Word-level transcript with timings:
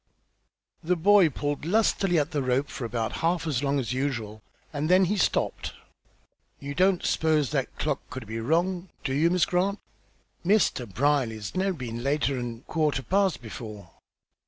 The 0.83 0.95
boy 0.95 1.29
pulled 1.29 1.63
lustily 1.63 2.17
at 2.17 2.31
the 2.31 2.41
rope 2.41 2.69
for 2.69 2.85
about 2.85 3.17
half 3.21 3.45
as 3.45 3.61
long 3.61 3.79
as 3.79 3.93
usual, 3.93 4.41
and 4.73 4.89
then 4.89 5.05
he 5.05 5.15
stopped. 5.15 5.73
"You 6.59 6.73
don't 6.73 7.05
s'pose 7.05 7.51
that 7.51 7.77
clock 7.77 7.99
c'ud 8.11 8.25
be 8.25 8.39
wrong, 8.39 8.89
do 9.03 9.13
yo', 9.13 9.29
Miss 9.29 9.45
Grant? 9.45 9.77
Mr. 10.43 10.91
Brierly's 10.91 11.53
never 11.53 11.73
been 11.77 12.01
later'n 12.01 12.61
quarter 12.63 13.03
past 13.03 13.43
before." 13.43 13.91